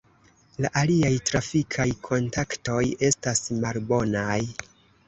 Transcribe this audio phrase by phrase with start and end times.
[0.65, 4.43] La aliaj trafikaj kontaktoj estas malbonaj.